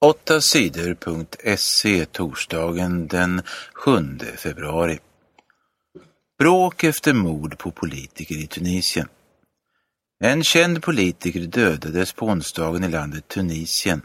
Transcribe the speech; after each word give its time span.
8 0.00 0.40
sidor.se 0.40 2.06
torsdagen 2.06 3.06
den 3.06 3.42
7 3.74 4.18
februari. 4.36 4.98
Bråk 6.38 6.84
efter 6.84 7.14
mord 7.14 7.58
på 7.58 7.70
politiker 7.70 8.34
i 8.34 8.46
Tunisien. 8.46 9.08
En 10.24 10.44
känd 10.44 10.82
politiker 10.82 11.40
dödades 11.40 12.12
på 12.12 12.26
onsdagen 12.26 12.84
i 12.84 12.88
landet 12.88 13.28
Tunisien. 13.28 14.02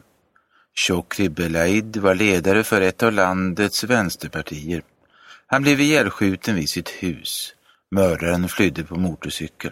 Chokri 0.88 1.30
Belaid 1.30 1.98
var 1.98 2.16
ledare 2.16 2.64
för 2.64 2.82
ett 2.82 3.04
av 3.04 3.14
landets 3.14 3.84
vänsterpartier. 3.84 4.84
Han 5.48 5.62
blev 5.62 5.80
ihjälskjuten 5.80 6.56
vid 6.56 6.70
sitt 6.70 6.90
hus. 6.90 7.54
Mördaren 7.96 8.50
flydde 8.50 8.84
på 8.84 8.96
motorcykel. 8.96 9.72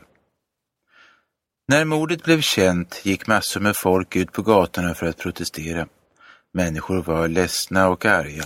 När 1.68 1.86
mordet 1.86 2.24
blev 2.24 2.42
känt 2.42 3.02
gick 3.06 3.28
massor 3.28 3.60
med 3.60 3.76
folk 3.78 4.16
ut 4.16 4.32
på 4.32 4.42
gatorna 4.42 4.94
för 4.94 5.06
att 5.06 5.18
protestera. 5.18 5.88
Människor 6.54 7.04
var 7.04 7.28
ledsna 7.28 7.90
och 7.90 8.06
arga. 8.06 8.44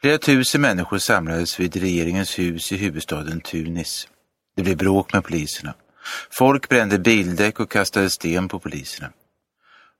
Flera 0.00 0.18
tusen 0.18 0.60
människor 0.60 0.98
samlades 0.98 1.60
vid 1.60 1.76
regeringens 1.76 2.38
hus 2.38 2.72
i 2.72 2.76
huvudstaden 2.76 3.40
Tunis. 3.40 4.08
Det 4.56 4.62
blev 4.62 4.76
bråk 4.76 5.12
med 5.12 5.24
poliserna. 5.24 5.74
Folk 6.30 6.68
brände 6.68 6.98
bildäck 6.98 7.60
och 7.60 7.70
kastade 7.70 8.10
sten 8.10 8.48
på 8.48 8.58
poliserna. 8.58 9.10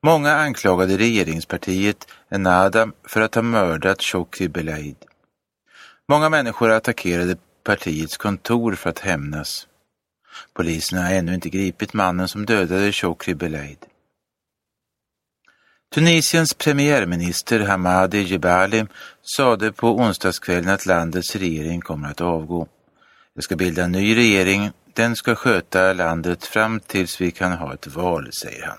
Många 0.03 0.33
anklagade 0.33 0.97
regeringspartiet 0.97 2.07
Ennahda 2.31 2.89
för 3.05 3.21
att 3.21 3.35
ha 3.35 3.43
mördat 3.43 4.03
Chokri 4.03 4.49
Belaid. 4.49 4.97
Många 6.09 6.29
människor 6.29 6.71
attackerade 6.71 7.37
partiets 7.65 8.17
kontor 8.17 8.75
för 8.75 8.91
att 8.91 8.99
hämnas. 8.99 9.67
Polisen 10.53 10.99
har 10.99 11.13
ännu 11.13 11.35
inte 11.35 11.51
gripit 11.51 11.93
mannen 11.93 12.29
som 12.29 12.47
dödade 12.47 12.93
Chokri 12.93 13.35
Belaid. 13.35 13.86
Tunisiens 15.97 16.55
premiärminister 16.55 17.61
Hamadi 17.61 18.23
Jebali 18.23 18.87
sade 19.37 19.73
på 19.73 19.89
onsdagskvällen 19.89 20.69
att 20.69 20.87
landets 20.87 21.37
regering 21.37 21.81
kommer 21.81 22.09
att 22.09 22.21
avgå. 22.21 22.69
Det 23.35 23.43
ska 23.43 23.57
bilda 23.57 23.85
en 23.85 23.93
ny 23.93 24.17
regering. 24.17 24.71
Den 24.95 25.17
ska 25.17 25.35
sköta 25.35 25.93
landet 25.93 26.45
fram 26.45 26.81
tills 26.81 27.21
vi 27.21 27.31
kan 27.31 27.53
ha 27.53 27.75
ett 27.75 27.87
val, 27.87 28.33
säger 28.33 28.67
han. 28.67 28.79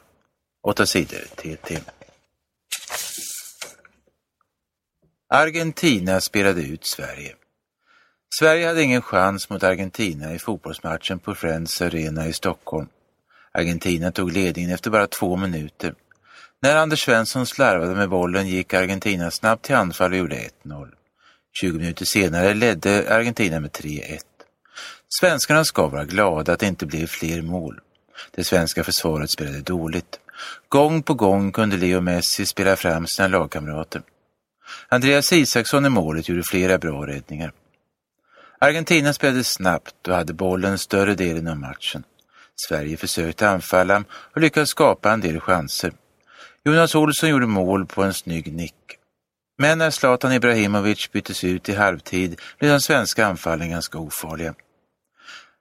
Åtta 0.68 0.86
sidor 0.86 1.22
TT. 1.36 1.80
Argentina 5.34 6.22
spelade 6.22 6.62
ut 6.62 6.86
Sverige. 6.86 7.36
Sverige 8.40 8.68
hade 8.68 8.84
ingen 8.84 9.02
chans 9.02 9.50
mot 9.50 9.64
Argentina 9.64 10.34
i 10.34 10.40
fotbollsmatchen 10.40 11.20
på 11.20 11.36
Friends 11.36 11.82
Arena 11.82 12.28
i 12.28 12.34
Stockholm. 12.34 12.88
Argentina 13.54 14.12
tog 14.12 14.32
ledningen 14.32 14.72
efter 14.72 14.90
bara 14.90 15.08
två 15.08 15.36
minuter. 15.36 15.94
När 16.62 16.76
Anders 16.76 17.06
Svensson 17.06 17.46
slarvade 17.46 17.96
med 17.96 18.10
bollen 18.10 18.48
gick 18.48 18.74
Argentina 18.74 19.32
snabbt 19.32 19.66
till 19.66 19.76
anfall 19.76 20.12
och 20.12 20.18
gjorde 20.18 20.36
1-0. 20.64 20.88
20 21.62 21.78
minuter 21.78 22.06
senare 22.06 22.54
ledde 22.54 23.16
Argentina 23.16 23.60
med 23.60 23.72
3-1. 23.72 24.20
Svenskarna 25.20 25.66
ska 25.66 25.88
vara 25.88 26.06
glada 26.06 26.54
att 26.54 26.60
det 26.60 26.68
inte 26.68 26.86
blev 26.86 27.08
fler 27.08 27.42
mål. 27.42 27.80
Det 28.32 28.44
svenska 28.44 28.84
försvaret 28.84 29.30
spelade 29.30 29.62
dåligt. 29.62 30.20
Gång 30.70 31.04
på 31.04 31.14
gång 31.14 31.52
kunde 31.52 31.78
Leo 31.78 32.02
Messi 32.02 32.46
spela 32.46 32.76
fram 32.76 33.08
sina 33.08 33.28
lagkamrater. 33.28 34.02
Andreas 34.90 35.34
Isaksson 35.34 35.86
i 35.86 35.90
målet 35.90 36.30
gjorde 36.30 36.44
flera 36.44 36.78
bra 36.78 37.08
räddningar. 37.08 37.52
Argentina 38.60 39.14
spelade 39.14 39.44
snabbt 39.44 40.08
och 40.08 40.16
hade 40.16 40.34
bollen 40.34 40.78
större 40.78 41.16
delen 41.16 41.48
av 41.48 41.58
matchen. 41.58 42.04
Sverige 42.68 42.98
försökte 42.98 43.50
anfalla 43.50 44.04
och 44.12 44.42
lyckades 44.42 44.70
skapa 44.70 45.12
en 45.12 45.22
del 45.22 45.40
chanser. 45.40 45.94
Jonas 46.66 46.96
Olsson 46.96 47.30
gjorde 47.30 47.48
mål 47.48 47.86
på 47.86 48.04
en 48.04 48.14
snygg 48.14 48.54
nick. 48.54 49.00
Men 49.58 49.78
när 49.78 49.92
Zlatan 49.92 50.34
Ibrahimovic 50.34 51.12
byttes 51.12 51.44
ut 51.44 51.70
i 51.70 51.76
halvtid 51.76 52.42
blev 52.60 52.72
de 52.72 52.82
svenska 52.82 53.26
anfallen 53.26 53.70
ganska 53.70 53.98
ofarliga. 54.00 54.56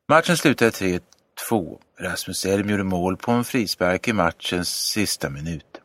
Matchen 0.09 0.37
slutade 0.37 0.71
3-2. 0.71 1.01
Rasmus 2.01 2.45
Elm 2.45 2.71
gjorde 2.71 2.85
mål 2.85 3.17
på 3.17 3.33
en 3.33 3.45
frispark 3.45 4.09
i 4.09 4.13
matchens 4.13 4.69
sista 4.69 5.31
minut. 5.31 5.81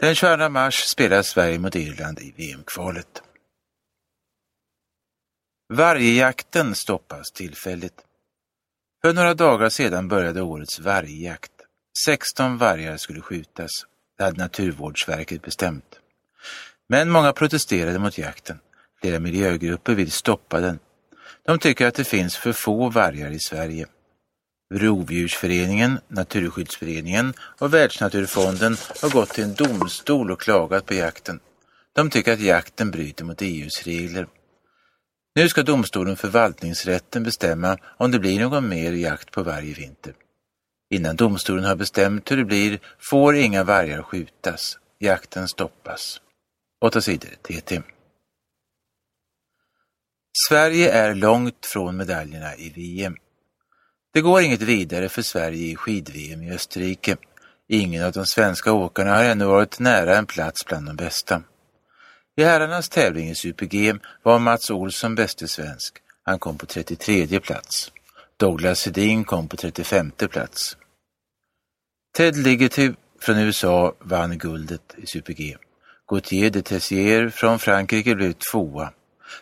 Den 0.00 0.14
22 0.14 0.48
mars 0.48 0.74
spelar 0.74 1.22
Sverige 1.22 1.58
mot 1.58 1.76
Irland 1.76 2.18
i 2.18 2.34
VM-kvalet. 2.36 3.22
Vargjakten 5.68 6.74
stoppas 6.74 7.32
tillfälligt. 7.32 8.04
För 9.02 9.12
några 9.12 9.34
dagar 9.34 9.68
sedan 9.68 10.08
började 10.08 10.42
årets 10.42 10.80
vargjakt. 10.80 11.57
16 12.04 12.58
vargar 12.58 12.96
skulle 12.96 13.20
skjutas. 13.20 13.70
Det 14.18 14.24
hade 14.24 14.42
Naturvårdsverket 14.42 15.42
bestämt. 15.42 15.98
Men 16.88 17.10
många 17.10 17.32
protesterade 17.32 17.98
mot 17.98 18.18
jakten. 18.18 18.58
Flera 19.00 19.18
miljögrupper 19.18 19.94
vill 19.94 20.10
stoppa 20.10 20.60
den. 20.60 20.78
De 21.46 21.58
tycker 21.58 21.86
att 21.86 21.94
det 21.94 22.04
finns 22.04 22.36
för 22.36 22.52
få 22.52 22.88
vargar 22.88 23.30
i 23.30 23.38
Sverige. 23.38 23.86
Rovdjursföreningen, 24.74 26.00
Naturskyddsföreningen 26.08 27.34
och 27.40 27.74
Världsnaturfonden 27.74 28.76
har 29.02 29.10
gått 29.10 29.28
till 29.28 29.44
en 29.44 29.54
domstol 29.54 30.30
och 30.30 30.40
klagat 30.40 30.86
på 30.86 30.94
jakten. 30.94 31.40
De 31.92 32.10
tycker 32.10 32.32
att 32.32 32.40
jakten 32.40 32.90
bryter 32.90 33.24
mot 33.24 33.42
EUs 33.42 33.82
regler. 33.82 34.26
Nu 35.34 35.48
ska 35.48 35.62
domstolen 35.62 36.16
förvaltningsrätten 36.16 37.22
bestämma 37.22 37.78
om 37.96 38.10
det 38.10 38.18
blir 38.18 38.40
någon 38.40 38.68
mer 38.68 38.92
jakt 38.92 39.30
på 39.30 39.42
varje 39.42 39.74
vinter. 39.74 40.14
Innan 40.90 41.16
domstolen 41.16 41.64
har 41.64 41.76
bestämt 41.76 42.30
hur 42.30 42.36
det 42.36 42.44
blir 42.44 42.78
får 43.10 43.36
inga 43.36 43.64
vargar 43.64 44.02
skjutas. 44.02 44.78
Jakten 44.98 45.48
stoppas. 45.48 46.20
8 46.80 47.00
sidor 47.00 47.30
TT. 47.42 47.82
Sverige 50.48 50.92
är 50.92 51.14
långt 51.14 51.66
från 51.66 51.96
medaljerna 51.96 52.56
i 52.56 52.70
VM. 52.70 53.16
Det 54.14 54.20
går 54.20 54.40
inget 54.40 54.62
vidare 54.62 55.08
för 55.08 55.22
Sverige 55.22 55.66
i 55.66 55.76
skid-VM 55.76 56.42
i 56.42 56.52
Österrike. 56.52 57.16
Ingen 57.68 58.04
av 58.04 58.12
de 58.12 58.26
svenska 58.26 58.72
åkarna 58.72 59.14
har 59.14 59.24
ännu 59.24 59.44
varit 59.44 59.78
nära 59.78 60.16
en 60.16 60.26
plats 60.26 60.66
bland 60.66 60.86
de 60.86 60.96
bästa. 60.96 61.42
I 62.36 62.44
herrarnas 62.44 62.88
tävling 62.88 63.30
i 63.30 63.34
Super-G 63.34 63.94
var 64.22 64.38
Mats 64.38 64.70
Olsson 64.70 65.14
bäste 65.14 65.48
svensk. 65.48 65.98
Han 66.22 66.38
kom 66.38 66.58
på 66.58 66.66
33 66.66 67.40
plats. 67.40 67.92
Douglas 68.40 68.86
Hedin 68.86 69.24
kom 69.24 69.48
på 69.48 69.56
35 69.56 70.10
plats. 70.10 70.76
Ted 72.16 72.36
Ligety 72.36 72.92
från 73.20 73.38
USA 73.38 73.94
vann 74.00 74.38
guldet 74.38 74.94
i 74.96 75.06
Super-G. 75.06 75.56
Gauthier 76.10 76.50
de 76.50 76.62
Tessier 76.62 77.28
från 77.30 77.58
Frankrike 77.58 78.14
blev 78.14 78.32
tvåa. 78.32 78.92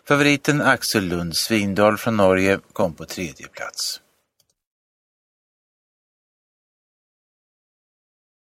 Favoriten 0.09 0.61
Axel 0.61 1.05
Lund 1.05 1.37
Svindal 1.37 1.97
från 1.97 2.17
Norge 2.17 2.59
kom 2.73 2.95
på 2.95 3.05
tredje 3.05 3.49
plats. 3.49 4.01